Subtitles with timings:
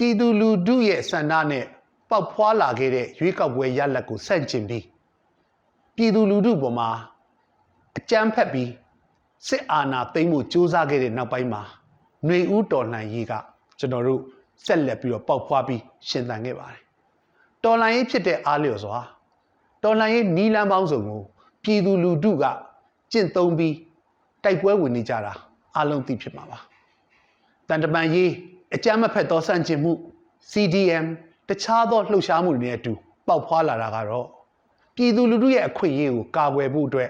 [0.00, 1.64] ြည်သူလူထုရဲ့ဆန္ဒနဲ့
[2.10, 4.84] ပေါက်ဖွာလာခဲ့တဲ့ရွေးကောက်ပွဲရလဒ်ကိုဆန့်ကျင်ပြီး
[5.96, 6.88] ပြည်သူလူထုပေါ်မှာ
[7.96, 8.70] အကြမ်းဖက်ပြီး
[9.48, 11.62] စစ်အာဏာသိမ်းမှုစ조사ခဲ့တဲ့နောက်ပိုင်းမှာ
[12.26, 13.32] ຫນွေဦးတော်လှန်ရေးက
[13.78, 14.20] ကျွန်တော်တို့
[14.64, 16.82] ဆက်လက်ပြီးတော့ပေါက်ဖွာပြီးရှင်သန်ခဲ့ပါတယ်။
[17.64, 18.98] တော်လှန်ရေးဖြစ်တဲ့အားလျော်စွာ
[19.82, 21.22] တော်လှန်ရေးနီလန်းပေါင်းစုံကို
[21.62, 22.44] ပြည်သူလူထုက
[23.12, 23.74] ကျင့်သုံးပြီး
[24.44, 25.32] တိုက်ပွဲဝင်နေကြတာ
[25.76, 26.58] အလုံးသိဖြစ်မှာပါ။
[27.68, 28.30] တန်တပန်ရေး
[28.75, 29.93] အကြမ်းမဖက်သောစန့်ကျင်မှု
[30.51, 31.05] CDM
[31.49, 32.93] တခြားသောလှုပ်ရှားမှုတွေနဲ့အတူ
[33.27, 34.27] ပေါက်ဖွာလာတာကတော့
[34.95, 37.09] ပြည်သူလူထုရဲ့အခွင့်အရေးကိုကာကွယ်ဖို့အတွက်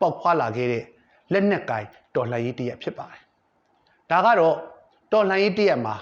[0.00, 0.84] ပေါက်ဖွာလာခဲ့တဲ့
[1.32, 1.84] လက်နက်ကင်
[2.14, 3.20] တော်လှန်ရေးတရက်ဖြစ်ပါတယ်။
[4.10, 4.56] ဒါကတော့
[5.12, 5.94] တော်လှန်ရေးတရက်မှာ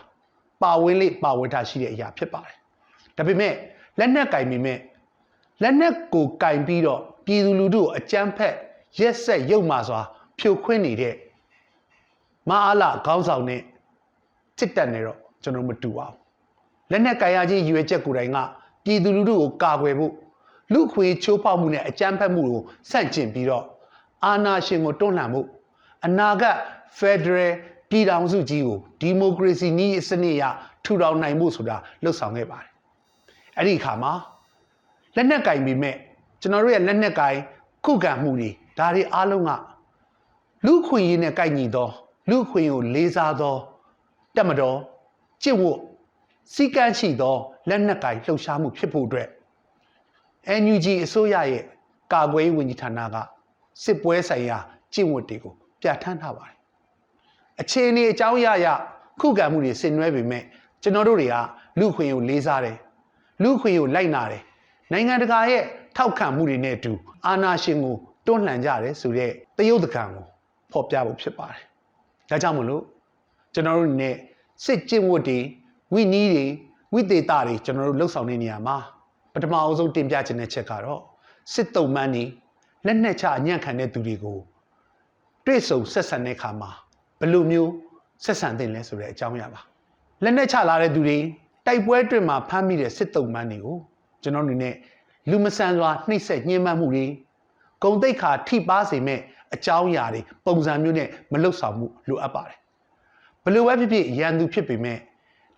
[0.62, 2.56] ပါဝင်လေပါဝင်တာရှိတဲ့အရာဖြစ်ပါတယ်။
[3.16, 3.54] ဒါပေမဲ့
[3.98, 4.78] လက်နက်ကင်မိမဲ့
[5.62, 8.54] လက်နက်ကိုကင်ပြီးတော့ပြည်သူလူထုကိုအကြမ်းဖက်
[8.98, 10.00] ရက်ဆက်ရုပ်မာစွာ
[10.38, 11.14] ဖြိုခွင်းနေတဲ့
[12.48, 13.62] မအားလာခေါင်းဆောင်နဲ့
[14.60, 16.16] စစ်တပ်နဲ့တော့ကျွန်တော်မတူပါဘူး
[16.90, 18.38] လက်နက်ကင်ရခြင်းရည်ရွယ်ချက်ကိုယ်တိုင်က
[18.84, 20.12] ပြည်သူလူထုကိုကာကွယ်ဖို့
[20.72, 23.64] လူခွေချိုးဖောက်မှုနဲ့အကြမ်းဖက်မှုကိုဆန့်ကျင်ပြီးတော့
[24.24, 25.40] အာဏာရှင်ကိုတွန်းလှန်မှု
[26.06, 26.56] အနာဂတ်
[26.98, 27.52] ဖက်ဒရယ်
[27.90, 30.42] ပြည်ထောင်စုကြီးကိုဒီမိုကရေစီနည်းစနစ်ရ
[30.84, 32.70] ထူထောင်နိုင်မှုဆိုတာလှုပ်ဆောင်ခဲ့ပါတယ်
[33.56, 34.12] အဲ့ဒီအခါမှာ
[35.16, 35.96] လက်နက်ကင်ပြီးမဲ့
[36.40, 37.36] ကျွန်တော်တို့ရဲ့လက်နက်ကင်
[37.84, 39.50] ခုခံမှုတွေဒါတွေအားလုံးက
[40.66, 41.88] လူခွင့်ရင်းနဲ့ကိုက်ညီသော
[42.30, 43.56] လူခွင့်ကိုလေးစားသော
[44.40, 44.78] တက်မတော်
[45.42, 45.78] ကျင့်ဝတ်
[46.54, 47.36] စီကန်းရှိသော
[47.68, 49.28] လက်နက်ကင်လှုပ်ရှားမှုဖြစ်ဖို့အတွက်
[50.62, 51.64] NUG အစိုးရရဲ့
[52.12, 53.16] ကာကွယ်ရေးဝန်ကြီးဌာနက
[53.84, 54.58] စစ်ပွဲဆိုင်ရာ
[54.94, 56.56] ကျင့်ဝတ်တွေကိုပြဋ္ဌာန်းထားပါတယ်
[57.60, 58.66] အခြေအနေအကြောင်းအရာရ
[59.20, 60.44] ခုခံမှုတွေဆင်နွှဲပေမဲ့
[60.82, 61.36] ကျွန်တော်တို့တွေက
[61.78, 62.76] လူခွင့်ကိုလေးစားတယ်
[63.42, 64.42] လူခွင့်ကိုလိုက်နာတယ်
[64.92, 65.62] နိုင်ငံတကာရဲ့
[65.96, 66.92] ထောက်ခံမှုတွေနဲ့အတူ
[67.26, 67.94] အာဏာရှင်ကို
[68.26, 70.24] တွန်းလှန်ကြတယ်ဆိုတဲ့တရုတ်တကံကို
[70.72, 71.62] ဖော်ပြဖို့ဖြစ်ပါတယ်
[72.30, 72.82] ဒါကြောင့်မလို့
[73.54, 74.14] ကျွန်တော်တို့နဲ့
[74.64, 75.38] စစ်ကျင့်ဝတ်တွေ
[75.94, 76.46] ဝိနည်းတွေ
[76.94, 78.76] ဝိသေသတွေကျွန်တော်တို့လှုပ်ဆောင်နေနေရမှာ
[79.32, 81.00] ပထမအဆုံးတင်ပြခြင်းတဲ့ချက်ကတော့
[81.52, 82.24] စစ်တုံးမှန်းနေ
[82.86, 84.38] လက်နက်ချအညံ့ခံတဲ့သူတွေကို
[85.46, 86.70] တွေ့ဆုံဆက်ဆံတဲ့အခါမှာ
[87.20, 87.70] ဘယ်လိုမျိုး
[88.24, 89.60] ဆက်ဆံသင့်လဲဆိုတဲ့အကြောင်းအရာပါ
[90.22, 91.18] လက်နက်ချလာတဲ့သူတွေ
[91.66, 93.76] တိုက်ပွဲအတွင်းမှာဖမ်းမိတဲ့စစ်တုံးမှန်းတွေကို
[94.22, 94.74] ကျွန်တော်အနေနဲ့
[95.30, 97.06] လူမဆန်စွာနှိပ်စက်ညှဉ်းပန်းမှုတွေ
[97.82, 99.20] ဂုံတိတ်ခါထိပါစေမဲ့
[99.54, 102.58] အကြောင်းအရာတွေပုံစံမျိုးနဲ့မလွတ်ဆောင်မှုလိုအပ်ပါတယ်
[103.44, 104.98] ဘယ်လိုပဲဖြစ်ဖြစ်ရန်သူဖြစ်ပေမဲ့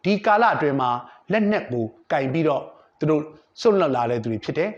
[0.04, 0.90] ဒီကာလအတွင်းမှာ
[1.32, 2.62] လက်နက်ကိုကင်ပြီးတော့
[2.98, 3.22] သူတို့
[3.60, 4.70] စွန့်လွတ်လာတဲ့သူတွေဖြစ်တယ်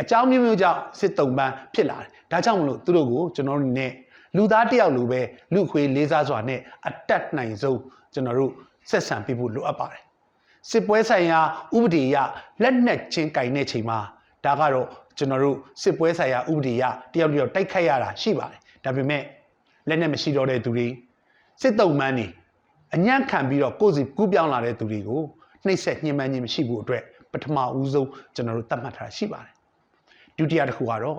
[0.00, 3.92] အကြောင်းမျိုးမျိုးကြောင့်စစ်တုံပန်းဖြစ်လာတယ်ဒါကြောင့်မလို့သူတို့ကိုကျွန်တော်တို့နဲ့
[4.36, 5.20] လူသားတယောက်လိုပဲ
[5.54, 7.80] လူခွေလေးစားစွာနဲ့အတက်နိုင်ဆုံး
[8.14, 8.52] ကျွန်တော်တို့
[8.90, 10.02] ဆက်ဆံပေးဖို့လိုအပ်ပါတယ်
[10.70, 11.40] စစ်ပွဲဆိုင်ရာ
[11.76, 12.16] ဥပဒေအရ
[12.62, 13.98] လက်နက်ချင်းကင်တဲ့ချိန်မှာ
[14.44, 14.86] ဒါကတော့
[15.18, 19.22] ကျွန်တော်တို့စစ်ပွဲဆိုင်ရာဥပဒေအရတယောက်တယောက်တိုက်ခိုက်ရတာရှိပါတယ်ဒါပေမဲ့
[19.88, 20.86] လက်နက်မရှိတော့တဲ့သူတွေ
[21.62, 22.26] စစ်တုံမှန်းနေ
[22.94, 25.22] အညံ့ခံပြီးတော့ကိုယ်စီကူးပြောင်းလာတဲ့သူတွေကို
[25.66, 27.02] နှိပ်စက်ညှဉ်းပန်းခြင်းမရှိဖို့အတွက်
[27.32, 29.52] ပထမဦးဆုံးကျွန်တော်တို့သတ်မှတ်ထားရှိပါတယ်
[30.38, 31.18] ဒုတိယတစ်ခုကတော့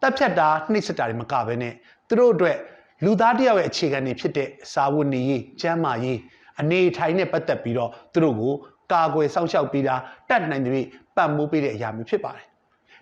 [0.00, 1.74] တပ်ဖြတ်တာနှိပ်စက်တာတွေမကဘဲနဲ့
[2.08, 2.56] သူတို့အတွက်
[3.04, 6.18] လူသားတယောက်ရဲ့အခြေခံတွေဖြစ်တဲ့စာဝတ်နေရေးကျန်းမာရေး
[6.60, 8.52] အနေထိုင်နဲ့ပတ်သက်ပြီးတော့သူတို့ကို
[8.92, 9.94] ကာကွယ်စောင့်ရှောက်ပေးတာ
[10.28, 12.46] တတ်နိုင်တဲ့ပံ့ပိုးပေးတဲ့အရာမျိုးဖြစ်ပါတယ်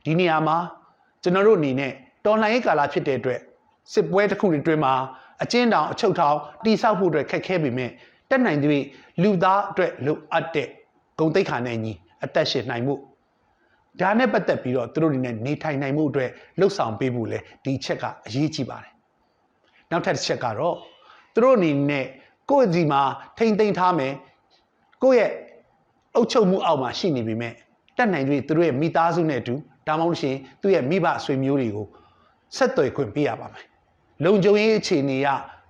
[0.04, 0.56] ဒီနေရာမှာ
[1.22, 1.92] ကျွန်တော်တို့အနေနဲ့
[2.24, 3.40] တော်လှန်ရေးကာလဖြစ်တဲ့အတွက်
[3.92, 4.94] စစ်ပွဲတစ်ခုအတွင်းမှာ
[5.42, 7.90] အကျဉ်းတောင်အချုပ်ထောင်တိဆောက်ဖို့အတွက်ခက်ခဲပေမဲ့
[8.30, 8.82] တက်နိုင်တဲ့
[9.22, 10.68] လူသားအတွက်လိုအပ်တဲ့
[11.18, 11.92] ဂုံတိတ်ခါနဲ့ညီ
[12.24, 12.94] အသက်ရှင်နိုင်မှု
[14.00, 16.30] ဒါနဲ့ပတ်သက်ပြီးတော့သူတို့တွေနဲ့နေထိုင်နိုင်မှုအတွက်
[16.60, 18.92] လှုပ်ဆောင်ပေးဖို့လဲဒီချက်ကအရေးကြီးပါတယ်
[19.90, 20.76] နောက်ထပ်တစ်ချက်ကတော့
[21.34, 22.06] သူတို့အနေနဲ့
[22.50, 23.02] ကိုယ့်ဒီမှာ
[23.38, 24.12] ထိမ့်သိမ်းထားမယ်
[25.02, 25.30] ကိုယ့်ရဲ့
[26.16, 27.52] အုပ်ချုပ်မှုအောက်မှာရှိနေပြီမဲ့
[27.96, 29.54] တက်နိုင်တွေသူတို့ရဲ့မိသားစုနဲ့အတူ
[29.86, 31.86] ဒါမှမဟုတ်ရှင်သူ့ရဲ့မိဘဆွေမျိုးတွေကို
[32.56, 33.66] ဆက်သွယ်ခွင့်ပေးရပါမယ်
[34.24, 35.28] လုံခြုံရေးအခြေအနေက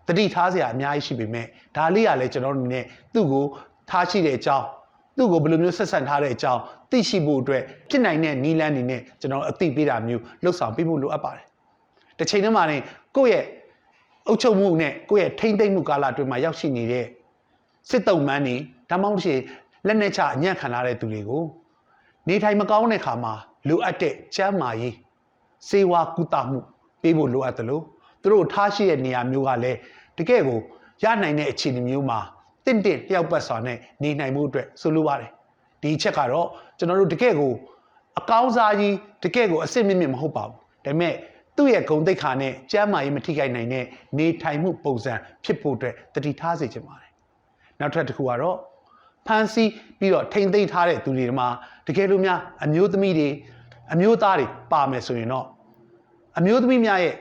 [0.09, 1.47] တတိထားစရာအများကြီးရှိပေမဲ့
[1.77, 2.85] ဒါလေးကလည်းကျွန်တော်တို့အနေနဲ့
[3.15, 3.45] သူ့ကို
[3.91, 4.67] ထားရှိတဲ့အကြောင်း
[5.17, 6.61] သူ့ကိုဘယ်လိုမျိုးဆက်ဆံထားတဲ့အကြောင်း
[6.91, 11.45] သိရှိဖို့အတွက်ဖြစ်နိုင်တဲ့နီလန်းနေနဲ့ကျွန်တော်အသိပေးတာမျိုးလှုပ်ဆောင်ပေးဖို့လိုအပ်ပါတယ်
[12.19, 12.77] တစ်ချိန်တည်းမှာနေ
[13.17, 13.45] ကိုယ့်ရဲ့
[14.29, 17.07] အုပ်ချုပ်မှုနဲ့ကိုယ့်ရဲ့ထိမ့်သိမ့်မှုကာလအတွင်းမှာရောက်ရှိနေတဲ့
[17.91, 18.55] စစ်တုံးမှန်းနေ
[18.91, 19.41] ဒါမှမဟုတ်ရှင်
[19.87, 21.45] လက်နဲ့ချအညံ့ခံလာတဲ့သူတွေကို
[22.29, 23.35] နေထိုင်မကောင်းတဲ့ခါမှာ
[23.69, 24.95] လိုအပ်တဲ့ကျန်းမာရေး
[25.69, 26.59] စေဝါကုသမှု
[27.03, 27.85] ပေးဖို့လိုအပ်တယ်လို့
[28.23, 29.79] သူတို့ထားရှိတဲ့နေရာမျိုးကလည်း
[30.19, 30.59] တကယ့်ကို
[31.05, 32.19] ရနိုင်တဲ့အခြေအနေမျိုးမှာ
[32.65, 35.31] တင့်တင့်လျှောက်ပတ်စွာနဲ့နေနိုင်မှုအတွက်ဆိုလိုပါတယ်
[35.83, 36.49] ဒီချက်ကတော့
[36.79, 37.53] ကျွန်တော်တို့တကယ့်ကို
[38.19, 41.15] အကောင်းစားကြီးတကယ့်ကိုအစ်စ်မြင့်မြင့်မဟုတ်ပါဘူးဒါပေမဲ့
[41.57, 43.85] သူ့ရဲ့ဂုံတိတ်ခါနဲ့ကျမ်းမာရေးမထိခိုက်နိုင်တဲ့
[44.19, 45.15] နေထိုင်မှုပုံစံ
[45.45, 47.11] ဖြစ်ဖို့အတွက်တတိထားစေချင်ပါတယ်
[47.81, 48.57] နောက်ထပ်တစ်ခုကတော့
[49.27, 49.65] ဖန်စီ
[49.99, 51.49] ပြီးတော့ထိမ့်သိမ့်ထားတဲ့သူတွေမှာ
[51.87, 53.29] တကယ်လို့များအမျိုးသမီးတွေ
[53.93, 55.47] အမျိုးသားတွေပါမယ်ဆိုရင်တော့
[56.39, 57.15] အမျိုးသမီးများရဲ့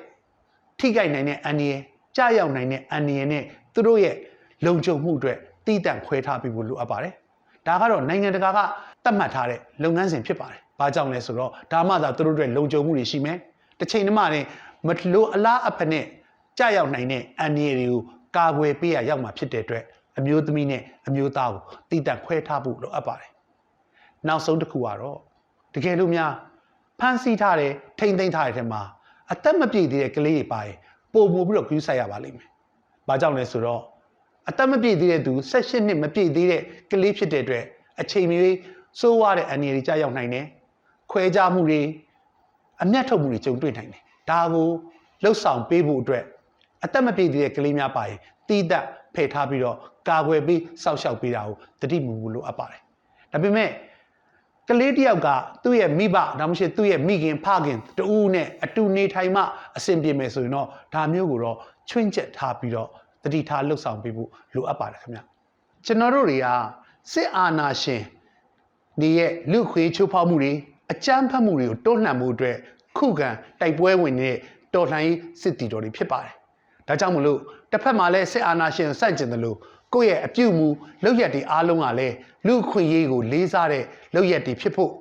[0.82, 1.82] ထိခိုက်နိုင်တဲ့အန္တရာယ်
[2.18, 3.44] ကြာရောက်နိုင်တဲ့အန္တရာယ်နဲ့
[3.74, 4.16] သူတို့ရဲ့
[4.66, 7.14] လုံခြုံမှုအတွက်တည်တံ့ခွဲထားပြီးဖို့လိုအပ်ပါတယ်
[7.68, 8.60] ဒါကတော့နိုင်ငံတကာက
[9.04, 13.38] သတ်မှတ်ထားတဲ့လုပ်ငန်းစဉ်ဖြစ်ပါတယ်။ဘာကြောင့်လဲဆိုတော့ဒါမှသာသူတို့တွေလုံခြုံမှုတွေရှိမယ်။
[13.80, 14.48] တစ်ချိန်တည်းမှလည်း
[14.88, 16.06] မလို့အလားအဖက်နဲ့
[16.58, 18.02] ကြာရောက်နိုင်တဲ့အန္တရာယ်တွေကို
[18.38, 19.84] ကာကွယ်ပေးရရောက်မှာဖြစ်တဲ့အတွက်
[20.18, 23.30] အမျိုးသမီးနဲ့အမျိုးသားကိုတည်တံ့ခွဲထားဖို့လိုအပ်ပါတယ်။
[24.28, 25.18] နောက်ဆုံးတစ်ခုကတော့
[25.76, 26.32] တကယ်လို့များ
[27.00, 28.82] ဖမ်းဆီးထားတဲ့ထိမ့်သိမ်းထားတဲ့ထဲမှာ
[29.32, 30.76] အသက်မပြည့်သေးတဲ့ကလေးတွေပါရင်
[31.14, 32.48] ပုံမှုပြီးတော့ကူးဆိုင်ရပါလိမ့်မယ်။
[33.08, 33.82] ဘာကြောင့်လဲဆိုတော့
[34.50, 36.62] အသက်မပြည့်သေးတဲ့သူ16နှစ်မပြည့်သေးတဲ့
[36.92, 37.64] ကလေးဖြစ်တဲ့အတွက်
[38.02, 38.38] အချိန်မီ
[39.00, 40.46] စိုးဝါတဲ့အန္တရာယ်တွေကြာရောက်နိုင်တယ်။
[41.12, 41.82] ခွဲခြားမှုတွေ
[42.84, 44.70] အမျက်ထုတ်မှုတွေကြုံတွေ့နိုင်တယ်။ဒါကို
[45.24, 46.24] လှုပ်ဆောင်ပေးဖို့အတွက်
[46.84, 48.18] အသက်မပြည့်သေးတဲ့ကလေးများပါရင်
[48.48, 48.86] တီးသက်
[49.16, 49.78] ဖယ်ထားပြီးတော့
[50.10, 52.82] ကာကွယ်ပြီးစောက်ရှောက်ပေးတာကိုတတိမူမူလိုအပ်ပါတယ်။
[53.32, 53.70] ဒါပေမဲ့
[54.72, 55.30] ကလေးတစ်ယောက်က
[55.64, 59.42] သူ့ရဲ့မိဘဒါမှမဟုတ်သူ့ရဲ့မိခင်ဖခင်တူးနဲ့အတူနေထိုင်မှ
[59.78, 61.58] အဆင်ပြေမယ်ဆိုရင်တော့ဒါမျိုးကိုတော့
[61.90, 62.90] ချွင်းချက်ထားပြီးတော့
[63.24, 65.20] တတိထားလှုပ်ဆောင်ပေးဖို့လိုအပ်ပါတယ်ခင်ဗျ။
[65.86, 66.48] ကျွန်တော်တို့တွေက
[67.14, 68.02] စစ်အာဏာရှင်
[69.02, 70.52] ဒီရဲ့လူခွေးချိုးဖောက်မှုတွေ
[70.92, 72.58] အကြမ်းဖက်မှုတွေကိုတွန်းလှန်မှုအတွက်
[72.98, 73.30] ခုခံ
[73.62, 74.38] တိုက်ပွဲဝင်နေတဲ့
[74.74, 76.34] တော်လှန်ရေးစစ်တီတော်တွေဖြစ်ပါတယ်။
[76.88, 77.40] ဒါကြောင့်မလို့
[77.72, 79.58] တစ်ဖက်မှာလည်းစစ်အာဏာရှင်ကိုစန့်ကျင်တယ်လို့
[79.94, 80.68] ကိုယ့်ရဲ့အပြုတ်မှု
[81.04, 82.16] လောက်ရက်တွေအားလုံးကလည်း
[82.48, 83.84] လူခွင့်ရေးကိုလေးစားတဲ့
[84.14, 84.92] လောက်ရက်တွေဖြစ်ဖို့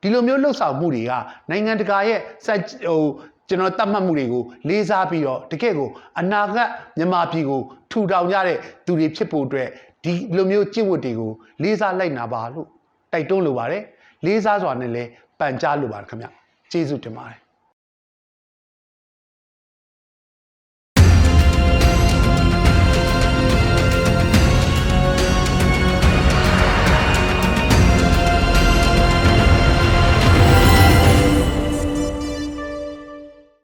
[0.00, 1.12] ဒီလိုမျိုးလှုပ်ဆောင်မှုတွေက
[1.50, 3.02] နိုင်ငံတကာရဲ့စက်ဟို
[3.48, 5.88] ကျွန်တော်တတ်မှတ်မှုတွေကိုလေးစားပြီးတော့တကယ့်ကို
[6.20, 6.68] အနာဂတ်
[6.98, 9.68] မြန်မာပြည်ကိုထူထောင်ကြတဲ့သူတွေဖြစ်ဖို့အတွက်
[10.04, 11.32] ဒီလိုမျိုးကျင့်ဝတ်တွေကို
[11.62, 12.66] လေးစားလိုက်နာပါလို့
[13.12, 13.82] တိုက်တွန်းလိုပါတယ်
[14.26, 16.26] လေးစားစွာနဲ့လည်းပန်ကြားလိုပါတယ်ခင်ဗျ
[16.70, 17.43] ကျေးဇူးတင်ပါတယ်